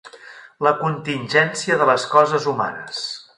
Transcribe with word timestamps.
La 0.67 0.71
contingència 0.79 1.77
de 1.83 1.89
les 1.91 2.07
coses 2.15 2.49
humanes. 2.55 3.05